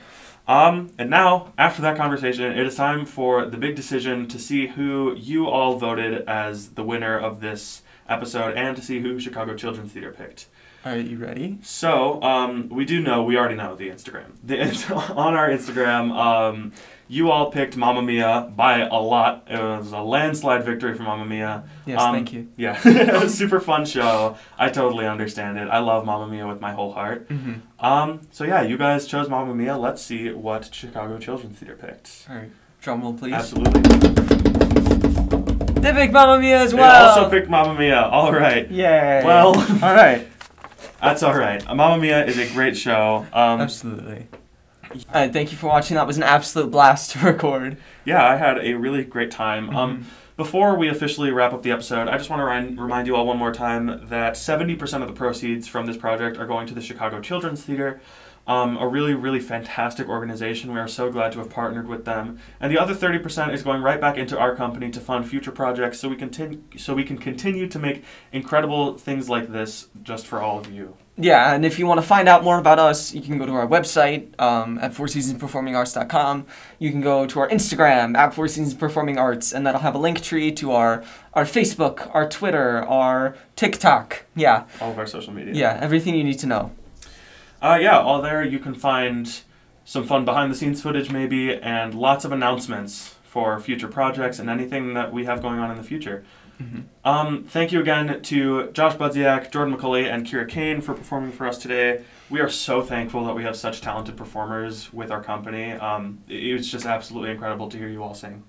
Um, 0.47 0.91
and 0.99 1.11
now, 1.11 1.53
after 1.59 1.83
that 1.83 1.97
conversation, 1.97 2.51
it 2.51 2.67
is 2.67 2.75
time 2.75 3.05
for 3.05 3.45
the 3.45 3.59
big 3.59 3.77
decision 3.77 4.29
to 4.29 4.39
see 4.39 4.69
who 4.69 5.15
you 5.15 5.47
all 5.47 5.77
voted 5.77 6.27
as 6.27 6.71
the 6.71 6.83
winner 6.83 7.19
of 7.19 7.41
this 7.41 7.83
episode 8.09 8.57
and 8.57 8.75
to 8.77 8.83
see 8.83 9.01
who 9.01 9.21
Chicago 9.21 9.55
Children's 9.55 9.93
Theater 9.93 10.11
picked. 10.11 10.47
Are 10.87 10.97
you 10.97 11.19
ready? 11.19 11.59
So, 11.63 12.23
um, 12.23 12.71
we 12.71 12.87
do 12.87 13.01
know, 13.01 13.23
we 13.25 13.37
already 13.37 13.57
know 13.57 13.75
the 13.75 13.91
Instagram. 13.91 14.37
The, 14.43 14.61
on 15.15 15.35
our 15.35 15.51
Instagram, 15.51 16.13
um, 16.13 16.73
you 17.09 17.31
all 17.31 17.51
picked 17.51 17.77
Mamma 17.77 18.03
Mia 18.03 18.53
by 18.55 18.81
a 18.81 18.95
lot. 18.95 19.45
It 19.49 19.59
was 19.59 19.93
a 19.93 20.01
landslide 20.01 20.65
victory 20.65 20.95
for 20.95 21.03
Mamma 21.05 21.25
Mia. 21.25 21.65
Yes, 21.87 22.01
Um, 22.01 22.15
thank 22.15 22.33
you. 22.33 22.49
Yeah, 22.57 22.79
it 22.85 23.15
was 23.15 23.33
a 23.33 23.37
super 23.37 23.61
fun 23.61 23.87
show. 23.87 24.37
I 24.59 24.69
totally 24.69 25.07
understand 25.07 25.59
it. 25.59 25.69
I 25.69 25.79
love 25.79 26.05
Mamma 26.05 26.27
Mia 26.29 26.47
with 26.47 26.61
my 26.61 26.73
whole 26.73 26.93
heart. 26.93 27.29
Mm-hmm. 27.29 27.85
Um, 27.85 28.21
so 28.31 28.45
yeah, 28.45 28.63
you 28.63 28.77
guys 28.77 29.07
chose 29.07 29.29
Mamma 29.29 29.55
Mia. 29.55 29.77
Let's 29.79 30.03
see 30.03 30.31
what 30.31 30.73
Chicago 30.75 31.19
Children's 31.19 31.59
Theater 31.59 31.77
picked. 31.77 32.27
All 32.29 32.37
right, 32.37 32.51
drum 32.83 33.01
roll, 33.03 33.15
please. 33.15 33.33
Absolutely. 33.33 33.81
They 35.81 35.93
picked 35.93 36.13
Mamma 36.13 36.41
Mia 36.41 36.59
as 36.61 36.75
well. 36.75 37.15
They 37.15 37.21
also 37.23 37.31
picked 37.31 37.49
Mamma 37.49 37.79
Mia. 37.79 38.03
All 38.03 38.33
right. 38.33 38.69
Yay. 38.71 39.23
Well- 39.25 39.57
all 39.83 39.95
right. 39.95 40.27
That's 41.01 41.23
all 41.23 41.35
right. 41.39 41.65
Mamma 41.65 41.97
Mia 41.99 42.25
is 42.27 42.37
a 42.39 42.53
great 42.53 42.77
show. 42.77 43.25
Um, 43.33 43.61
Absolutely. 43.61 44.27
Right, 45.15 45.33
thank 45.33 45.53
you 45.53 45.59
for 45.59 45.67
watching. 45.67 45.97
That 45.97 46.07
was 46.07 46.17
an 46.17 46.23
absolute 46.23 46.71
blast 46.71 47.13
to 47.13 47.19
record. 47.25 47.77
yeah, 48.05 48.27
I 48.27 48.37
had 48.37 48.59
a 48.59 48.75
really 48.75 49.05
great 49.05 49.31
time. 49.31 49.69
Mm-hmm. 49.69 49.77
Um, 49.77 50.07
before 50.37 50.77
we 50.77 50.89
officially 50.89 51.33
wrap 51.33 51.53
up 51.53 51.63
the 51.63 51.73
episode, 51.73 52.07
I 52.07 52.17
just 52.17 52.31
want 52.31 52.41
to 52.41 52.81
remind 52.81 53.09
you 53.09 53.17
all 53.17 53.27
one 53.27 53.39
more 53.39 53.53
time 53.53 54.07
that 54.07 54.35
70% 54.35 55.03
of 55.03 55.09
the 55.09 55.13
proceeds 55.15 55.67
from 55.67 55.87
this 55.87 55.97
project 55.97 56.37
are 56.37 56.47
going 56.47 56.69
to 56.69 56.75
the 56.75 56.81
Chicago 56.81 57.21
Children's 57.21 57.65
Theater, 57.65 58.01
um, 58.49 58.77
a 58.79 58.89
really, 58.89 59.15
really 59.15 59.39
fantastic 59.39 60.09
organization. 60.09 60.73
We 60.73 60.81
are 60.81 60.89
so 60.89 61.13
glad 61.13 61.33
to 61.33 61.39
have 61.39 61.51
partnered 61.51 61.87
with 61.87 62.05
them. 62.07 62.41
And 62.61 62.73
the 62.73 62.79
other 62.79 62.95
30% 62.95 63.53
is 63.53 63.63
going 63.63 63.83
right 63.83 64.01
back 64.01 64.17
into 64.17 64.37
our 64.39 64.57
company 64.57 64.91
to 64.91 65.01
fund 65.01 65.29
future 65.29 65.53
projects 65.53 66.01
so 66.01 66.09
we, 66.09 66.17
continue, 66.17 66.63
so 66.77 66.95
we 66.95 67.05
can 67.05 67.19
continue 67.19 67.69
to 67.69 67.79
make 67.79 68.03
incredible 68.33 68.97
things 68.97 69.29
like 69.29 69.53
this 69.53 69.89
just 70.03 70.27
for 70.27 70.41
all 70.41 70.59
of 70.59 70.73
you. 70.73 70.97
Yeah, 71.21 71.53
and 71.53 71.65
if 71.65 71.81
you 71.81 71.87
want 71.87 72.01
to 72.01 72.07
find 72.07 72.29
out 72.29 72.45
more 72.45 72.61
about 72.61 72.79
us, 72.79 73.13
you 73.13 73.21
can 73.21 73.39
go 73.39 73.45
to 73.47 73.53
our 73.53 73.67
website 73.67 74.41
um, 74.41 74.79
at 74.79 74.93
fourseasonsperformingarts.com. 74.93 76.47
You 76.79 76.91
can 76.93 77.01
go 77.01 77.27
to 77.27 77.41
our 77.41 77.49
Instagram 77.49 78.17
at 78.17 78.35
Four 78.35 78.47
Seasons 78.47 78.75
Performing 78.75 79.19
Arts, 79.19 79.53
and 79.53 79.67
that'll 79.67 79.81
have 79.81 79.97
a 79.97 79.99
link 79.99 80.23
tree 80.23 80.53
to 80.53 80.73
our 80.73 81.03
our 81.35 81.45
Facebook, 81.45 82.09
our 82.15 82.29
Twitter, 82.29 82.85
our 82.85 83.37
TikTok. 83.57 84.27
Yeah, 84.37 84.67
All 84.81 84.93
of 84.93 84.99
our 84.99 85.07
social 85.07 85.33
media. 85.33 85.55
yeah, 85.55 85.79
everything 85.81 86.15
you 86.15 86.23
need 86.25 86.39
to 86.39 86.47
know. 86.47 86.73
Uh, 87.61 87.79
yeah, 87.81 87.99
all 87.99 88.23
there 88.23 88.45
you 88.45 88.59
can 88.59 88.75
find 88.75 89.41
some 89.85 90.07
fun 90.07 90.25
behind 90.25 90.51
the 90.51 90.57
scenes 90.57 90.83
footage, 90.83 91.11
maybe, 91.11 91.55
and 91.55 91.95
lots 91.95 92.25
of 92.25 92.33
announcements 92.33 93.17
for 93.25 93.59
future 93.59 93.89
projects 93.89 94.39
and 94.39 94.49
anything 94.49 94.95
that 94.95 95.13
we 95.13 95.25
have 95.25 95.43
going 95.43 95.59
on 95.59 95.71
in 95.71 95.77
the 95.77 95.83
future. 95.83 96.25
Um, 97.05 97.45
thank 97.45 97.73
you 97.73 97.81
again 97.81 98.21
to 98.23 98.71
Josh 98.73 98.97
Budziak, 98.97 99.53
Jordan 99.53 99.77
McCully, 99.77 100.13
and 100.13 100.27
Kyra 100.27 100.49
Cain 100.49 100.81
for 100.81 100.93
performing 100.93 101.31
for 101.31 101.47
us 101.47 101.57
today. 101.57 102.03
We 102.31 102.41
are 102.41 102.49
so 102.49 102.83
thankful 102.83 103.25
that 103.27 103.35
we 103.35 103.45
have 103.45 103.57
such 103.57 103.81
talented 103.81 104.17
performers 104.17 104.93
with 104.93 105.11
our 105.11 105.23
company. 105.23 105.73
Um, 105.73 106.19
it 106.29 106.49
it 106.49 106.53
was 106.55 106.71
just 106.71 106.85
absolutely 106.85 107.31
incredible 107.31 107.69
to 107.69 107.79
hear 107.79 107.89
you 107.89 108.03
all 108.03 108.15
sing. 108.15 108.43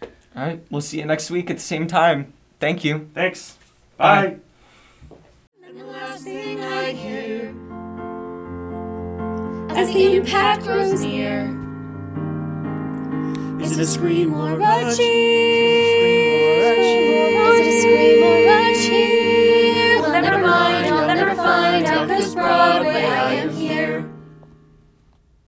All 0.00 0.42
right, 0.42 0.64
we'll 0.70 0.80
see 0.80 0.98
you 0.98 1.06
next 1.06 1.30
week 1.30 1.50
at 1.50 1.56
the 1.56 1.62
same 1.62 1.86
time. 1.86 2.32
Thank 2.60 2.84
you. 2.84 3.10
Thanks. 3.14 3.58
Bye. 3.96 4.36
Bye 5.60 5.66
as 9.76 9.92
the 9.92 10.16
impact 10.16 10.62
grows 10.62 11.02
near. 11.02 11.54
Is 13.60 13.72
it 13.72 13.82
a 13.82 13.86
scream 13.86 14.32
or 14.32 14.58
a 14.58 14.96
cheer? 14.96 17.05